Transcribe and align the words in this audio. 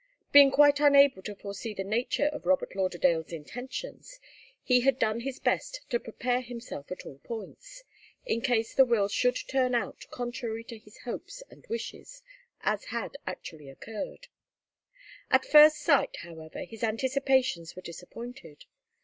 Being 0.31 0.49
quite 0.49 0.79
unable 0.79 1.21
to 1.21 1.35
foresee 1.35 1.75
the 1.75 1.83
nature 1.83 2.25
of 2.25 2.47
Robert 2.47 2.75
Lauderdale's 2.75 3.31
intentions, 3.31 4.19
he 4.63 4.79
had 4.81 4.97
done 4.97 5.19
his 5.19 5.39
best 5.39 5.81
to 5.91 5.99
prepare 5.99 6.41
himself 6.41 6.91
at 6.91 7.05
all 7.05 7.19
points, 7.19 7.83
in 8.25 8.41
case 8.41 8.73
the 8.73 8.83
will 8.83 9.07
should 9.09 9.35
turn 9.47 9.75
out 9.75 10.07
contrary 10.09 10.63
to 10.63 10.79
his 10.79 10.97
hopes 11.01 11.43
and 11.51 11.67
wishes, 11.67 12.23
as 12.61 12.85
had 12.85 13.15
actually 13.27 13.69
occurred. 13.69 14.25
At 15.29 15.45
first 15.45 15.75
sight, 15.75 16.15
however, 16.23 16.61
his 16.63 16.83
anticipations 16.83 17.75
were 17.75 17.83
disappointed. 17.83 18.65